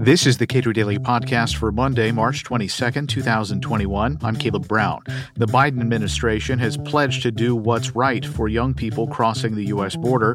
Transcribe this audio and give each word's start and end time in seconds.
This 0.00 0.26
is 0.26 0.38
the 0.38 0.46
Cato 0.46 0.72
Daily 0.72 0.96
Podcast 0.96 1.56
for 1.56 1.72
Monday, 1.72 2.12
March 2.12 2.44
22nd, 2.44 3.08
2021. 3.08 4.18
I'm 4.22 4.36
Caleb 4.36 4.68
Brown. 4.68 5.02
The 5.34 5.46
Biden 5.46 5.80
administration 5.80 6.58
has 6.60 6.76
pledged 6.76 7.22
to 7.24 7.32
do 7.32 7.56
what's 7.56 7.96
right 7.96 8.24
for 8.24 8.48
young 8.48 8.74
people 8.74 9.08
crossing 9.08 9.56
the 9.56 9.66
U.S. 9.66 9.96
border. 9.96 10.34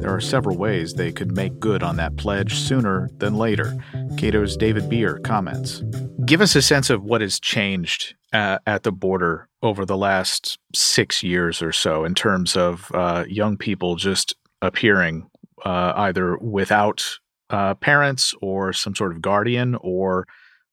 There 0.00 0.14
are 0.14 0.20
several 0.20 0.58
ways 0.58 0.92
they 0.92 1.12
could 1.12 1.34
make 1.34 1.58
good 1.58 1.82
on 1.82 1.96
that 1.96 2.18
pledge 2.18 2.54
sooner 2.54 3.08
than 3.16 3.34
later. 3.34 3.74
Cato's 4.18 4.56
David 4.56 4.90
Bier 4.90 5.18
comments. 5.18 5.82
Give 6.26 6.42
us 6.42 6.54
a 6.54 6.62
sense 6.62 6.90
of 6.90 7.02
what 7.02 7.22
has 7.22 7.40
changed 7.40 8.14
uh, 8.34 8.58
at 8.66 8.82
the 8.82 8.92
border 8.92 9.48
over 9.62 9.86
the 9.86 9.96
last 9.96 10.58
six 10.74 11.22
years 11.22 11.62
or 11.62 11.72
so 11.72 12.04
in 12.04 12.14
terms 12.14 12.54
of 12.54 12.90
uh, 12.92 13.24
young 13.26 13.56
people 13.56 13.96
just 13.96 14.36
appearing 14.62 15.29
uh, 15.64 15.92
either 15.96 16.36
without 16.38 17.04
uh, 17.50 17.74
parents 17.74 18.34
or 18.40 18.72
some 18.72 18.94
sort 18.94 19.12
of 19.12 19.20
guardian 19.20 19.76
or 19.80 20.26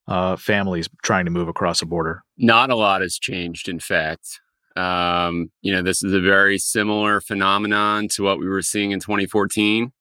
uh, 0.07 0.35
families 0.35 0.87
trying 1.03 1.25
to 1.25 1.31
move 1.31 1.47
across 1.47 1.81
a 1.81 1.85
border? 1.85 2.23
Not 2.37 2.69
a 2.69 2.75
lot 2.75 3.01
has 3.01 3.17
changed, 3.17 3.67
in 3.67 3.79
fact. 3.79 4.39
Um, 4.75 5.51
you 5.61 5.73
know, 5.73 5.81
this 5.81 6.03
is 6.03 6.13
a 6.13 6.21
very 6.21 6.59
similar 6.59 7.19
phenomenon 7.19 8.07
to 8.09 8.23
what 8.23 8.39
we 8.39 8.47
were 8.47 8.61
seeing 8.61 8.91
in 8.91 8.99
2014. 8.99 9.91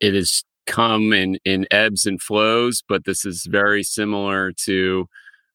It 0.00 0.14
has 0.14 0.44
come 0.66 1.12
in, 1.12 1.38
in 1.44 1.66
ebbs 1.70 2.06
and 2.06 2.20
flows, 2.20 2.82
but 2.88 3.04
this 3.04 3.24
is 3.24 3.46
very 3.46 3.82
similar 3.82 4.52
to, 4.64 5.06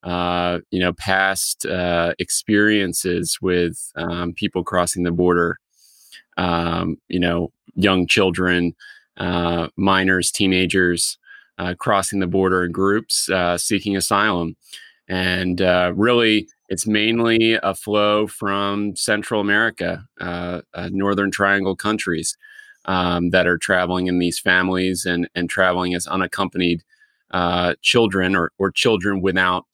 uh, 0.03 0.59
you 0.69 0.79
know, 0.79 0.93
past 0.93 1.65
uh, 1.65 2.13
experiences 2.19 3.37
with 3.41 3.77
um, 3.95 4.33
people 4.33 4.63
crossing 4.63 5.03
the 5.03 5.11
border. 5.11 5.57
Um, 6.37 6.97
you 7.07 7.19
know, 7.19 7.51
young 7.75 8.07
children 8.07 8.75
uh, 9.17 9.67
minors, 9.77 10.31
teenagers 10.31 11.17
uh, 11.59 11.75
crossing 11.77 12.19
the 12.19 12.27
border 12.27 12.65
in 12.65 12.71
groups 12.71 13.29
uh, 13.29 13.57
seeking 13.57 13.95
asylum. 13.95 14.55
And 15.07 15.61
uh, 15.61 15.93
really, 15.95 16.47
it's 16.69 16.87
mainly 16.87 17.59
a 17.61 17.75
flow 17.75 18.25
from 18.25 18.95
Central 18.95 19.41
America, 19.41 20.05
uh, 20.19 20.61
Northern 20.89 21.29
Triangle 21.29 21.75
countries 21.75 22.35
um, 22.85 23.29
that 23.29 23.45
are 23.45 23.57
traveling 23.57 24.07
in 24.07 24.17
these 24.19 24.39
families 24.39 25.05
and, 25.05 25.29
and 25.35 25.49
traveling 25.49 25.93
as 25.93 26.07
unaccompanied 26.07 26.83
children 27.81 28.35
or, 28.35 28.51
or 28.57 28.71
children 28.71 29.21
without 29.21 29.65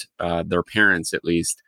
their 0.45 0.63
parents, 0.63 1.13
at 1.13 1.23
least 1.23 1.61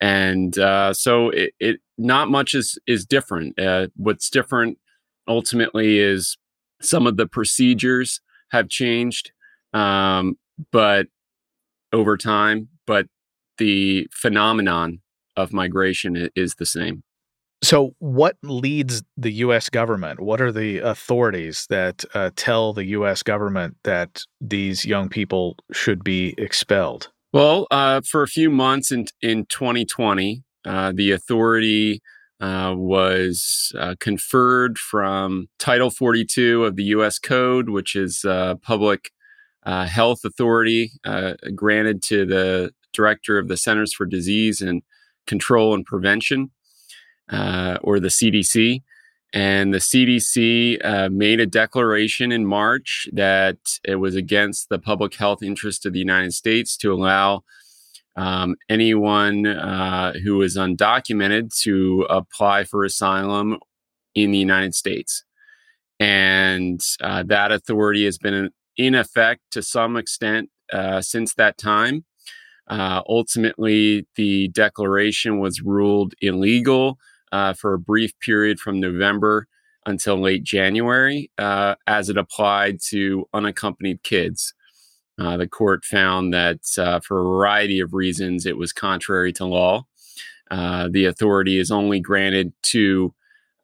and 0.00 0.58
uh, 0.58 0.92
so 0.92 1.30
it, 1.30 1.52
it, 1.60 1.80
not 1.98 2.30
much 2.30 2.54
is 2.54 2.78
is 2.86 3.04
different. 3.04 3.58
Uh, 3.58 3.88
what's 3.96 4.30
different 4.30 4.78
ultimately 5.28 5.98
is 5.98 6.36
some 6.80 7.06
of 7.06 7.16
the 7.16 7.26
procedures 7.26 8.20
have 8.50 8.68
changed, 8.68 9.32
um, 9.72 10.36
but 10.70 11.06
over 11.92 12.16
time, 12.16 12.68
but 12.86 13.06
the 13.58 14.06
phenomenon 14.12 15.00
of 15.36 15.52
migration 15.52 16.28
is 16.34 16.56
the 16.56 16.66
same. 16.66 17.02
So, 17.62 17.94
what 17.98 18.36
leads 18.42 19.02
the 19.16 19.32
U.S. 19.32 19.70
government? 19.70 20.20
What 20.20 20.40
are 20.42 20.52
the 20.52 20.80
authorities 20.80 21.66
that 21.70 22.04
uh, 22.12 22.30
tell 22.36 22.74
the 22.74 22.84
U.S. 22.86 23.22
government 23.22 23.78
that 23.84 24.22
these 24.38 24.84
young 24.84 25.08
people 25.08 25.56
should 25.72 26.04
be 26.04 26.34
expelled? 26.36 27.10
Well, 27.34 27.66
uh, 27.72 28.00
for 28.08 28.22
a 28.22 28.28
few 28.28 28.48
months 28.48 28.92
in 28.92 29.06
in 29.20 29.46
2020, 29.46 30.44
uh, 30.64 30.92
the 30.94 31.10
authority 31.10 32.00
uh, 32.40 32.74
was 32.76 33.72
uh, 33.76 33.96
conferred 33.98 34.78
from 34.78 35.48
Title 35.58 35.90
42 35.90 36.64
of 36.64 36.76
the 36.76 36.84
U.S. 36.94 37.18
Code, 37.18 37.70
which 37.70 37.96
is 37.96 38.24
uh, 38.24 38.54
public 38.62 39.10
uh, 39.64 39.84
health 39.86 40.20
authority 40.24 40.92
granted 41.56 42.04
to 42.04 42.24
the 42.24 42.70
director 42.92 43.36
of 43.36 43.48
the 43.48 43.56
Centers 43.56 43.92
for 43.92 44.06
Disease 44.06 44.60
and 44.60 44.82
Control 45.26 45.74
and 45.74 45.84
Prevention, 45.84 46.52
or 47.32 47.98
the 47.98 48.14
CDC. 48.14 48.82
And 49.34 49.74
the 49.74 49.78
CDC 49.78 51.10
made 51.10 51.40
a 51.40 51.46
declaration 51.46 52.30
in 52.30 52.46
March 52.46 53.08
that 53.12 53.58
it 53.84 53.96
was 53.96 54.14
against 54.14 54.68
the 54.68 54.78
public 54.78 55.14
health 55.16 55.42
interest 55.42 55.84
of 55.84 55.92
the 55.92 55.98
United 55.98 56.32
States 56.32 56.76
to 56.78 56.92
allow 56.92 57.42
um, 58.16 58.54
anyone 58.68 59.46
uh, 59.46 60.12
who 60.22 60.40
is 60.42 60.56
undocumented 60.56 61.52
to 61.62 62.06
apply 62.08 62.62
for 62.62 62.84
asylum 62.84 63.58
in 64.14 64.30
the 64.30 64.38
United 64.38 64.74
States. 64.74 65.24
And 65.98 66.80
uh, 67.00 67.24
that 67.26 67.50
authority 67.50 68.04
has 68.04 68.18
been 68.18 68.50
in 68.76 68.94
effect 68.94 69.40
to 69.52 69.62
some 69.62 69.96
extent 69.96 70.50
uh, 70.72 71.00
since 71.00 71.34
that 71.34 71.58
time. 71.58 72.04
Uh, 72.68 73.02
ultimately, 73.08 74.06
the 74.16 74.48
declaration 74.48 75.38
was 75.38 75.60
ruled 75.60 76.14
illegal 76.20 76.98
uh, 77.32 77.52
for 77.52 77.74
a 77.74 77.78
brief 77.78 78.18
period 78.20 78.58
from 78.60 78.80
November 78.80 79.48
until 79.86 80.20
late 80.20 80.44
January 80.44 81.30
uh, 81.38 81.74
as 81.86 82.08
it 82.08 82.16
applied 82.16 82.80
to 82.80 83.28
unaccompanied 83.34 84.02
kids. 84.02 84.54
Uh, 85.18 85.36
the 85.36 85.46
court 85.46 85.84
found 85.84 86.32
that 86.34 86.60
uh, 86.78 87.00
for 87.00 87.20
a 87.20 87.24
variety 87.24 87.80
of 87.80 87.94
reasons, 87.94 88.46
it 88.46 88.56
was 88.56 88.72
contrary 88.72 89.32
to 89.32 89.44
law. 89.44 89.86
Uh, 90.50 90.88
the 90.90 91.04
authority 91.04 91.58
is 91.58 91.70
only 91.70 92.00
granted 92.00 92.52
to 92.62 93.14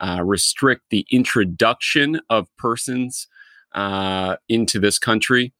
uh, 0.00 0.22
restrict 0.24 0.82
the 0.90 1.06
introduction 1.10 2.20
of 2.30 2.48
persons 2.56 3.26
uh, 3.74 4.36
into 4.48 4.78
this 4.78 4.98
country. 4.98 5.52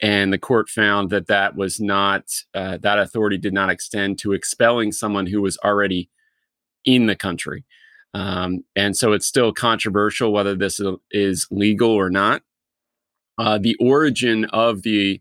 And 0.00 0.32
the 0.32 0.38
court 0.38 0.68
found 0.68 1.10
that 1.10 1.26
that 1.26 1.56
was 1.56 1.80
not, 1.80 2.24
that 2.54 2.98
authority 3.00 3.36
did 3.36 3.52
not 3.52 3.68
extend 3.68 4.18
to 4.20 4.32
expelling 4.32 4.92
someone 4.92 5.26
who 5.26 5.42
was 5.42 5.58
already 5.64 6.08
in 6.94 7.06
the 7.06 7.16
country. 7.16 7.64
Um, 8.14 8.64
and 8.74 8.96
so 8.96 9.12
it's 9.12 9.26
still 9.26 9.52
controversial 9.52 10.32
whether 10.32 10.54
this 10.54 10.80
is 11.10 11.46
legal 11.50 11.90
or 11.90 12.10
not. 12.10 12.42
the 13.38 13.76
origin 13.80 14.46
of 14.46 14.82
the 14.82 15.20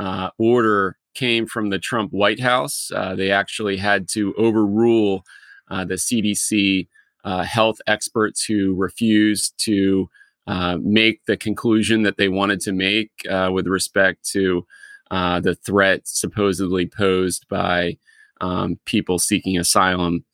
uh, 0.00 0.30
order 0.38 0.96
came 1.14 1.46
from 1.46 1.68
the 1.68 1.78
Trump 1.78 2.12
White 2.12 2.40
House. 2.40 2.90
Uh, 2.94 3.14
they 3.14 3.30
actually 3.30 3.76
had 3.76 4.08
to 4.08 4.34
overrule 4.38 5.24
uh, 5.70 5.84
the 5.84 5.94
CDC 5.94 6.88
uh, 7.24 7.42
health 7.42 7.80
experts 7.86 8.44
who 8.44 8.74
refused 8.74 9.54
to 9.64 10.08
uh, 10.46 10.78
make 10.80 11.24
the 11.26 11.36
conclusion 11.36 12.02
that 12.02 12.16
they 12.16 12.28
wanted 12.28 12.60
to 12.60 12.72
make 12.72 13.10
uh, 13.28 13.50
with 13.52 13.66
respect 13.66 14.26
to 14.30 14.66
the 15.10 15.56
threat 15.66 16.02
supposedly 16.04 16.86
posed 16.86 17.46
by 17.48 17.98
um, 18.40 18.78
people 18.86 19.18
seeking 19.18 19.58
asylum 19.58 20.24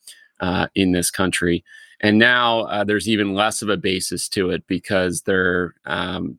in 0.75 0.93
this 0.93 1.11
country. 1.11 1.65
And 2.01 2.19
now 2.19 2.85
there's 2.85 3.09
even 3.09 3.35
less 3.35 3.63
of 3.63 3.69
a 3.69 3.77
basis 3.77 4.29
to 4.31 4.51
it 4.51 4.67
because 4.67 5.23
they're 5.23 5.75
um, 5.87 6.39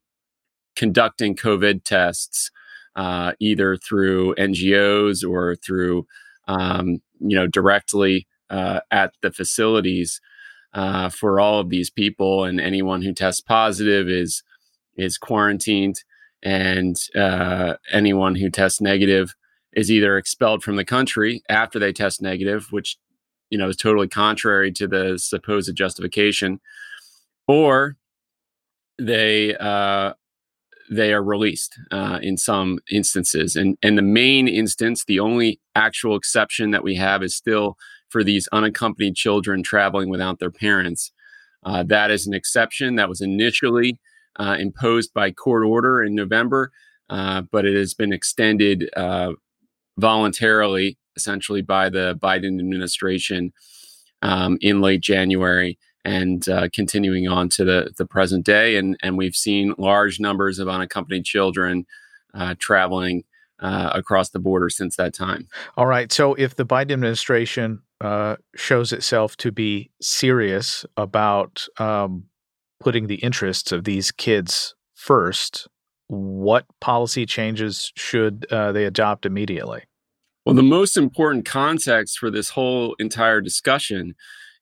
conducting 0.75 1.35
COVID 1.35 1.83
tests 1.83 2.51
uh, 2.95 3.33
either 3.39 3.77
through 3.77 4.35
NGOs 4.35 5.27
or 5.27 5.55
through, 5.55 6.07
um, 6.47 6.99
you 7.19 7.35
know, 7.35 7.47
directly 7.47 8.27
uh, 8.49 8.79
at 8.91 9.13
the 9.21 9.31
facilities 9.31 10.21
uh, 10.73 11.09
for 11.09 11.39
all 11.39 11.59
of 11.59 11.69
these 11.69 11.89
people. 11.89 12.43
And 12.43 12.61
anyone 12.61 13.01
who 13.01 13.13
tests 13.13 13.41
positive 13.41 14.07
is 14.07 14.43
is 14.95 15.17
quarantined, 15.19 16.03
and 16.41 16.95
uh, 17.15 17.75
anyone 17.91 18.35
who 18.35 18.49
tests 18.49 18.81
negative 18.81 19.35
is 19.73 19.91
either 19.91 20.17
expelled 20.17 20.63
from 20.63 20.75
the 20.75 20.85
country 20.85 21.43
after 21.49 21.77
they 21.77 21.93
test 21.93 22.19
negative, 22.19 22.71
which 22.71 22.97
you 23.49 23.57
know 23.57 23.69
is 23.69 23.77
totally 23.77 24.07
contrary 24.07 24.71
to 24.73 24.87
the 24.87 25.17
supposed 25.17 25.75
justification, 25.75 26.59
or 27.47 27.95
they 28.99 29.55
uh, 29.57 30.13
they 30.89 31.13
are 31.13 31.23
released 31.23 31.79
uh, 31.91 32.19
in 32.21 32.37
some 32.37 32.79
instances. 32.91 33.55
And, 33.55 33.77
and 33.83 33.97
the 33.97 34.01
main 34.03 34.47
instance, 34.47 35.03
the 35.03 35.19
only 35.19 35.59
actual 35.75 36.15
exception 36.15 36.71
that 36.71 36.83
we 36.83 36.95
have 36.95 37.23
is 37.23 37.35
still 37.35 37.77
for 38.09 38.23
these 38.23 38.47
unaccompanied 38.51 39.15
children 39.15 39.63
traveling 39.63 40.09
without 40.09 40.39
their 40.39 40.51
parents. 40.51 41.11
Uh, 41.63 41.83
that 41.83 42.09
is 42.09 42.25
an 42.25 42.33
exception 42.33 42.95
that 42.95 43.09
was 43.09 43.21
initially 43.21 43.99
uh, 44.39 44.55
imposed 44.59 45.13
by 45.13 45.31
court 45.31 45.65
order 45.65 46.01
in 46.01 46.15
November, 46.15 46.71
uh, 47.09 47.41
but 47.51 47.65
it 47.65 47.75
has 47.75 47.93
been 47.93 48.13
extended 48.13 48.89
uh, 48.95 49.33
voluntarily, 49.97 50.97
essentially 51.17 51.61
by 51.61 51.89
the 51.89 52.17
Biden 52.21 52.59
administration 52.59 53.51
um, 54.21 54.57
in 54.61 54.79
late 54.79 55.01
January 55.01 55.77
and 56.05 56.47
uh, 56.47 56.69
continuing 56.71 57.27
on 57.27 57.49
to 57.49 57.65
the, 57.65 57.91
the 57.97 58.05
present 58.05 58.45
day. 58.45 58.77
And, 58.77 58.95
and 59.03 59.17
we've 59.17 59.35
seen 59.35 59.75
large 59.77 60.21
numbers 60.21 60.59
of 60.59 60.69
unaccompanied 60.69 61.25
children 61.25 61.85
uh, 62.33 62.55
traveling 62.59 63.25
uh, 63.59 63.91
across 63.93 64.29
the 64.29 64.39
border 64.39 64.69
since 64.69 64.95
that 64.95 65.13
time. 65.13 65.47
All 65.75 65.87
right. 65.87 66.11
So 66.11 66.33
if 66.35 66.55
the 66.55 66.65
Biden 66.65 66.91
administration 66.91 67.81
uh, 67.99 68.37
shows 68.55 68.93
itself 68.93 69.35
to 69.37 69.51
be 69.51 69.89
serious 70.01 70.85
about 70.95 71.67
um, 71.77 72.25
putting 72.79 73.07
the 73.07 73.15
interests 73.15 73.71
of 73.71 73.83
these 73.83 74.11
kids 74.11 74.75
first, 74.93 75.67
what 76.07 76.65
policy 76.79 77.25
changes 77.25 77.91
should 77.95 78.45
uh, 78.51 78.71
they 78.71 78.85
adopt 78.85 79.25
immediately? 79.25 79.83
Well, 80.47 80.55
the 80.55 80.63
most 80.63 80.95
important 80.95 81.43
context 81.43 82.17
for 82.19 82.31
this 82.31 82.51
whole 82.51 82.95
entire 82.99 83.41
discussion 83.41 84.15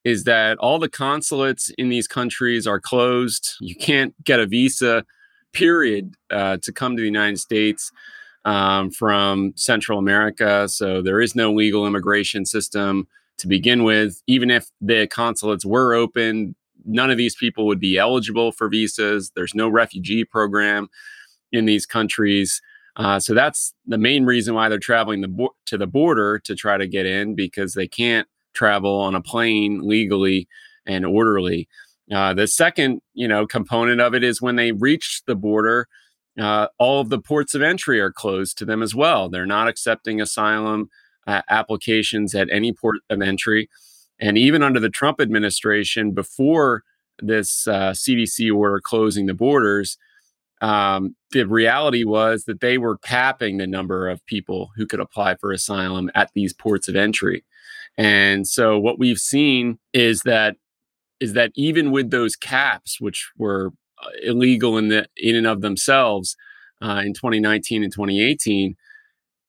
is 0.04 0.24
that 0.24 0.58
all 0.58 0.80
the 0.80 0.90
consulates 0.90 1.70
in 1.78 1.90
these 1.90 2.08
countries 2.08 2.66
are 2.66 2.80
closed. 2.80 3.54
You 3.62 3.76
can't 3.76 4.16
get 4.24 4.40
a 4.40 4.48
visa, 4.48 5.06
period, 5.54 6.16
uh, 6.32 6.58
to 6.64 6.72
come 6.72 6.98
to 6.98 7.02
the 7.02 7.06
United 7.06 7.38
States 7.38 7.92
um, 8.46 8.90
from 8.90 9.54
Central 9.56 10.00
America. 10.00 10.68
So 10.68 11.04
there 11.04 11.22
is 11.22 11.36
no 11.36 11.54
legal 11.54 11.86
immigration 11.86 12.48
system 12.48 13.08
to 13.38 13.48
begin 13.48 13.84
with. 13.84 14.24
Even 14.26 14.50
if 14.50 14.66
the 14.82 15.06
consulates 15.06 15.68
were 15.68 15.94
open, 15.94 16.56
none 16.84 17.12
of 17.12 17.18
these 17.18 17.36
people 17.36 17.68
would 17.68 17.80
be 17.80 18.00
eligible 18.00 18.52
for 18.52 18.70
visas. 18.70 19.32
There's 19.36 19.54
no 19.54 19.70
refugee 19.70 20.26
program 20.26 20.88
in 21.52 21.66
these 21.66 21.86
countries. 21.86 22.60
Uh, 22.96 23.20
so 23.20 23.34
that's 23.34 23.74
the 23.86 23.98
main 23.98 24.26
reason 24.26 24.56
why 24.56 24.70
they're 24.70 24.80
traveling 24.80 25.22
the 25.22 25.28
bo- 25.28 25.56
to 25.66 25.78
the 25.78 25.88
border 25.88 26.40
to 26.40 26.56
try 26.56 26.78
to 26.78 26.88
get 26.88 27.06
in 27.06 27.36
because 27.36 27.74
they 27.74 27.88
can't 27.88 28.28
travel 28.54 29.00
on 29.02 29.16
a 29.16 29.22
plane 29.22 29.82
legally 29.82 30.48
and 30.86 31.06
orderly. 31.06 31.68
Uh, 32.12 32.34
the 32.34 32.48
second, 32.48 33.02
you 33.14 33.28
know, 33.28 33.46
component 33.46 34.00
of 34.00 34.14
it 34.14 34.24
is 34.24 34.42
when 34.42 34.56
they 34.56 34.72
reach 34.72 35.22
the 35.28 35.36
border, 35.36 35.88
uh, 36.40 36.68
all 36.78 37.02
of 37.02 37.10
the 37.10 37.20
ports 37.20 37.56
of 37.56 37.62
entry 37.62 38.00
are 38.00 38.12
closed 38.12 38.58
to 38.58 38.66
them 38.66 38.82
as 38.82 38.94
well. 38.94 39.30
They're 39.30 39.46
not 39.46 39.68
accepting 39.68 40.22
asylum 40.22 40.90
uh, 41.28 41.42
applications 41.50 42.36
at 42.36 42.50
any 42.52 42.72
port 42.74 42.98
of 43.10 43.22
entry. 43.22 43.70
And 44.20 44.38
even 44.38 44.64
under 44.64 44.80
the 44.80 44.90
Trump 44.90 45.20
administration, 45.20 46.12
before 46.12 46.84
this 47.22 47.66
CDC 47.66 48.52
uh, 48.52 48.56
order 48.56 48.80
closing 48.80 49.26
the 49.26 49.34
borders, 49.34 49.98
um, 50.62 51.16
the 51.32 51.44
reality 51.44 52.04
was 52.04 52.46
that 52.46 52.62
they 52.62 52.78
were 52.78 52.98
capping 52.98 53.58
the 53.58 53.68
number 53.68 54.08
of 54.10 54.26
people 54.26 54.72
who 54.76 54.86
could 54.86 55.00
apply 55.00 55.36
for 55.36 55.52
asylum 55.52 56.10
at 56.16 56.32
these 56.34 56.54
ports 56.54 56.88
of 56.88 56.96
entry. 56.96 57.44
And 57.98 58.48
so 58.48 58.80
what 58.80 59.00
we've 59.00 59.20
seen 59.20 59.80
is 59.94 60.22
that 60.22 60.56
is 61.20 61.34
that 61.34 61.52
even 61.56 61.92
with 61.92 62.12
those 62.12 62.36
caps, 62.36 63.00
which 63.00 63.32
were 63.38 63.72
uh, 64.04 64.10
illegal 64.24 64.78
in 64.78 64.90
the 64.90 65.08
in 65.18 65.36
and 65.36 65.48
of 65.48 65.62
themselves 65.62 66.36
uh, 66.82 67.02
in 67.06 67.14
2019 67.14 67.84
and 67.84 67.94
2018, 67.94 68.76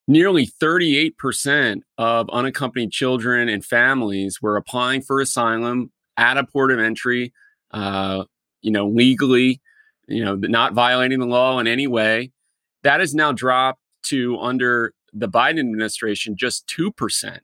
nearly 0.06 0.46
38% 0.46 1.80
of 1.98 2.30
unaccompanied 2.30 2.92
children 2.92 3.48
and 3.48 3.64
families 3.64 4.40
were 4.40 4.56
applying 4.56 5.02
for 5.02 5.20
asylum 5.20 5.90
at 6.16 6.38
a 6.38 6.44
port 6.44 6.70
of 6.70 6.78
entry, 6.78 7.32
uh, 7.72 8.24
you 8.62 8.70
know, 8.70 8.86
legally, 8.86 9.60
you 10.06 10.24
know, 10.24 10.34
not 10.34 10.74
violating 10.74 11.20
the 11.20 11.26
law 11.26 11.58
in 11.58 11.66
any 11.66 11.86
way. 11.86 12.30
That 12.82 13.00
has 13.00 13.14
now 13.14 13.32
dropped 13.32 13.80
to 14.04 14.38
under 14.38 14.92
the 15.12 15.28
Biden 15.28 15.58
administration 15.58 16.36
just 16.36 16.66
2%. 16.68 17.38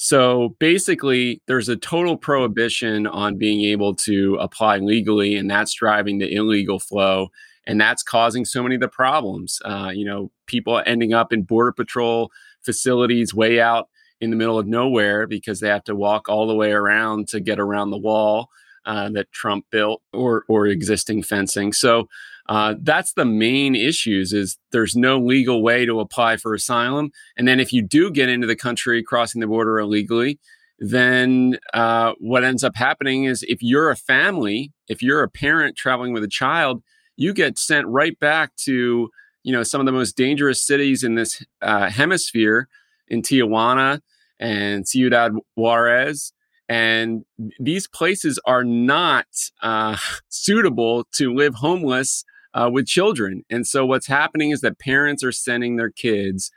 So 0.00 0.56
basically, 0.60 1.42
there's 1.46 1.68
a 1.68 1.76
total 1.76 2.16
prohibition 2.16 3.06
on 3.06 3.36
being 3.36 3.62
able 3.62 3.94
to 3.96 4.36
apply 4.36 4.78
legally, 4.78 5.34
and 5.34 5.50
that's 5.50 5.74
driving 5.74 6.18
the 6.18 6.32
illegal 6.32 6.78
flow. 6.78 7.28
And 7.66 7.80
that's 7.80 8.02
causing 8.02 8.44
so 8.44 8.62
many 8.62 8.76
of 8.76 8.80
the 8.80 8.88
problems. 8.88 9.60
Uh, 9.64 9.90
you 9.92 10.04
know, 10.04 10.30
people 10.46 10.80
ending 10.86 11.12
up 11.12 11.32
in 11.32 11.42
Border 11.42 11.72
Patrol 11.72 12.30
facilities 12.62 13.34
way 13.34 13.60
out 13.60 13.88
in 14.20 14.30
the 14.30 14.36
middle 14.36 14.58
of 14.58 14.66
nowhere 14.66 15.26
because 15.26 15.60
they 15.60 15.68
have 15.68 15.84
to 15.84 15.94
walk 15.94 16.28
all 16.28 16.46
the 16.46 16.54
way 16.54 16.72
around 16.72 17.28
to 17.28 17.40
get 17.40 17.60
around 17.60 17.90
the 17.90 17.98
wall 17.98 18.48
uh, 18.86 19.08
that 19.10 19.30
Trump 19.32 19.66
built 19.70 20.02
or 20.12 20.44
or 20.48 20.66
existing 20.66 21.22
fencing. 21.22 21.72
So 21.72 22.08
uh, 22.48 22.74
that's 22.80 23.12
the 23.12 23.24
main 23.24 23.74
issues 23.74 24.32
is 24.32 24.56
there's 24.72 24.96
no 24.96 25.18
legal 25.18 25.62
way 25.62 25.84
to 25.84 26.00
apply 26.00 26.36
for 26.36 26.54
asylum 26.54 27.10
and 27.36 27.46
then 27.46 27.60
if 27.60 27.72
you 27.72 27.82
do 27.82 28.10
get 28.10 28.28
into 28.28 28.46
the 28.46 28.56
country 28.56 29.02
crossing 29.02 29.40
the 29.40 29.46
border 29.46 29.78
illegally 29.78 30.38
then 30.78 31.58
uh, 31.74 32.12
what 32.20 32.44
ends 32.44 32.64
up 32.64 32.76
happening 32.76 33.24
is 33.24 33.42
if 33.48 33.58
you're 33.62 33.90
a 33.90 33.96
family 33.96 34.72
if 34.88 35.02
you're 35.02 35.22
a 35.22 35.28
parent 35.28 35.76
traveling 35.76 36.12
with 36.12 36.24
a 36.24 36.28
child 36.28 36.82
you 37.16 37.34
get 37.34 37.58
sent 37.58 37.86
right 37.86 38.18
back 38.18 38.54
to 38.56 39.10
you 39.42 39.52
know 39.52 39.62
some 39.62 39.80
of 39.80 39.86
the 39.86 39.92
most 39.92 40.16
dangerous 40.16 40.62
cities 40.62 41.04
in 41.04 41.16
this 41.16 41.44
uh, 41.60 41.90
hemisphere 41.90 42.68
in 43.08 43.20
tijuana 43.20 44.00
and 44.40 44.88
ciudad 44.88 45.32
juarez 45.54 46.32
and 46.68 47.24
these 47.58 47.88
places 47.88 48.38
are 48.44 48.64
not 48.64 49.26
uh, 49.62 49.96
suitable 50.28 51.04
to 51.12 51.34
live 51.34 51.54
homeless 51.54 52.24
uh, 52.52 52.68
with 52.70 52.86
children. 52.86 53.44
And 53.48 53.66
so 53.66 53.86
what's 53.86 54.06
happening 54.06 54.50
is 54.50 54.60
that 54.60 54.78
parents 54.78 55.24
are 55.24 55.32
sending 55.32 55.76
their 55.76 55.90
kids 55.90 56.50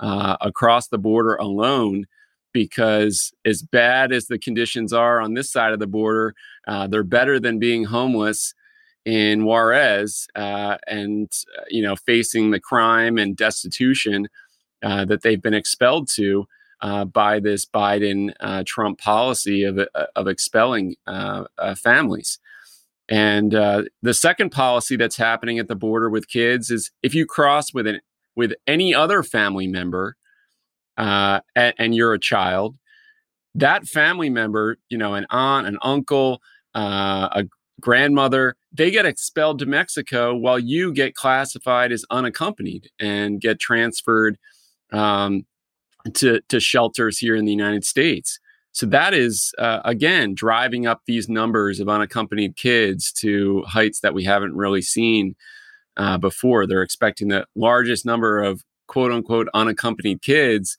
uh, 0.00 0.36
across 0.40 0.88
the 0.88 0.98
border 0.98 1.36
alone 1.36 2.04
because 2.52 3.32
as 3.44 3.62
bad 3.62 4.12
as 4.12 4.26
the 4.26 4.38
conditions 4.38 4.92
are 4.92 5.20
on 5.20 5.34
this 5.34 5.50
side 5.50 5.72
of 5.72 5.78
the 5.78 5.86
border, 5.86 6.34
uh, 6.68 6.86
they're 6.86 7.02
better 7.02 7.40
than 7.40 7.58
being 7.58 7.84
homeless 7.84 8.54
in 9.04 9.44
Juarez 9.44 10.26
uh, 10.34 10.76
and 10.86 11.30
uh, 11.58 11.64
you 11.68 11.82
know 11.82 11.94
facing 11.94 12.50
the 12.50 12.60
crime 12.60 13.18
and 13.18 13.36
destitution 13.36 14.28
that 14.82 15.22
they've 15.22 15.40
been 15.40 15.54
expelled 15.54 16.06
to 16.06 16.46
uh, 16.84 17.04
by 17.04 17.40
this 17.40 17.64
Biden 17.64 18.32
uh, 18.38 18.62
Trump 18.64 19.00
policy 19.00 19.64
of 19.64 19.80
of 20.14 20.28
expelling 20.28 20.94
families. 21.76 22.38
And 23.08 23.54
uh, 23.54 23.82
the 24.02 24.14
second 24.14 24.50
policy 24.50 24.96
that's 24.96 25.16
happening 25.16 25.58
at 25.58 25.68
the 25.68 25.74
border 25.74 26.08
with 26.08 26.28
kids 26.28 26.70
is 26.70 26.90
if 27.02 27.14
you 27.14 27.26
cross 27.26 27.74
with 27.74 27.86
an 27.86 28.00
with 28.36 28.52
any 28.66 28.94
other 28.94 29.22
family 29.22 29.66
member, 29.66 30.16
uh, 30.96 31.40
and, 31.54 31.74
and, 31.78 31.94
you're 31.94 32.14
a 32.14 32.18
child, 32.18 32.76
that 33.54 33.86
family 33.86 34.28
member, 34.28 34.78
you 34.88 34.98
know, 34.98 35.14
an 35.14 35.26
aunt, 35.30 35.66
an 35.66 35.78
uncle, 35.82 36.40
uh, 36.74 37.28
a 37.32 37.44
grandmother, 37.80 38.56
they 38.72 38.90
get 38.90 39.06
expelled 39.06 39.60
to 39.60 39.66
Mexico 39.66 40.34
while 40.34 40.58
you 40.58 40.92
get 40.92 41.14
classified 41.14 41.92
as 41.92 42.04
unaccompanied 42.10 42.90
and 42.98 43.40
get 43.40 43.60
transferred 43.60 44.36
um, 44.92 45.46
to 46.12 46.40
to 46.48 46.60
shelters 46.60 47.18
here 47.18 47.36
in 47.36 47.44
the 47.44 47.52
United 47.52 47.84
States. 47.84 48.38
So 48.72 48.86
that 48.86 49.14
is, 49.14 49.54
uh, 49.58 49.80
again, 49.84 50.34
driving 50.34 50.84
up 50.84 51.02
these 51.06 51.28
numbers 51.28 51.78
of 51.78 51.88
unaccompanied 51.88 52.56
kids 52.56 53.12
to 53.20 53.62
heights 53.68 54.00
that 54.00 54.14
we 54.14 54.24
haven't 54.24 54.56
really 54.56 54.82
seen 54.82 55.36
uh, 55.96 56.18
before. 56.18 56.66
They're 56.66 56.82
expecting 56.82 57.28
the 57.28 57.46
largest 57.54 58.04
number 58.04 58.42
of 58.42 58.64
quote 58.88 59.12
unquote 59.12 59.48
unaccompanied 59.54 60.22
kids. 60.22 60.76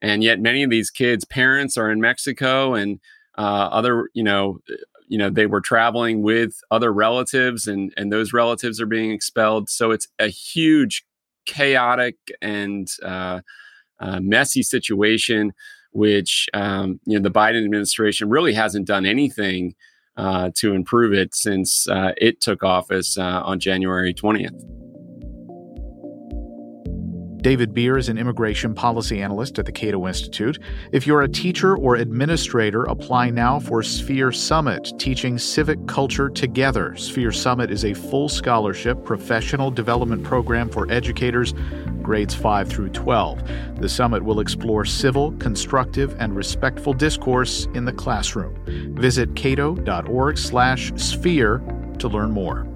And 0.00 0.22
yet 0.22 0.40
many 0.40 0.62
of 0.62 0.70
these 0.70 0.90
kids' 0.90 1.24
parents 1.24 1.76
are 1.76 1.90
in 1.90 2.00
Mexico 2.00 2.74
and 2.74 3.00
uh, 3.36 3.68
other, 3.72 4.08
you 4.14 4.22
know, 4.22 4.58
you 5.08 5.18
know, 5.18 5.28
they 5.28 5.46
were 5.46 5.60
traveling 5.60 6.22
with 6.22 6.60
other 6.70 6.92
relatives 6.92 7.66
and, 7.66 7.92
and 7.96 8.12
those 8.12 8.32
relatives 8.32 8.80
are 8.80 8.86
being 8.86 9.10
expelled. 9.10 9.68
So 9.68 9.90
it's 9.90 10.08
a 10.18 10.28
huge 10.28 11.04
chaotic 11.44 12.16
and 12.40 12.88
messy 14.20 14.62
situation 14.62 15.52
which 15.92 16.48
um, 16.54 17.00
you 17.04 17.18
know 17.18 17.22
the 17.22 17.30
Biden 17.30 17.64
administration 17.64 18.28
really 18.28 18.54
hasn't 18.54 18.86
done 18.86 19.06
anything 19.06 19.74
uh, 20.16 20.50
to 20.56 20.74
improve 20.74 21.12
it 21.12 21.34
since 21.34 21.88
uh, 21.88 22.12
it 22.16 22.40
took 22.40 22.62
office 22.62 23.16
uh, 23.16 23.42
on 23.44 23.60
January 23.60 24.12
20th. 24.12 24.81
David 27.42 27.74
Bier 27.74 27.98
is 27.98 28.08
an 28.08 28.16
immigration 28.18 28.72
policy 28.72 29.20
analyst 29.20 29.58
at 29.58 29.66
the 29.66 29.72
Cato 29.72 30.06
Institute. 30.06 30.60
If 30.92 31.08
you're 31.08 31.22
a 31.22 31.28
teacher 31.28 31.76
or 31.76 31.96
administrator, 31.96 32.84
apply 32.84 33.30
now 33.30 33.58
for 33.58 33.82
Sphere 33.82 34.30
Summit, 34.30 34.92
teaching 34.96 35.38
civic 35.38 35.84
culture 35.88 36.28
together. 36.28 36.94
Sphere 36.96 37.32
Summit 37.32 37.72
is 37.72 37.84
a 37.84 37.94
full 37.94 38.28
scholarship 38.28 39.04
professional 39.04 39.72
development 39.72 40.22
program 40.22 40.68
for 40.68 40.88
educators 40.90 41.52
grades 42.02 42.34
5 42.34 42.68
through 42.68 42.90
12. 42.90 43.80
The 43.80 43.88
summit 43.88 44.22
will 44.22 44.40
explore 44.40 44.84
civil, 44.84 45.32
constructive, 45.32 46.14
and 46.20 46.36
respectful 46.36 46.92
discourse 46.92 47.66
in 47.74 47.84
the 47.84 47.92
classroom. 47.92 48.56
Visit 48.96 49.34
cato.org/sphere 49.34 51.62
to 51.98 52.08
learn 52.08 52.30
more. 52.30 52.71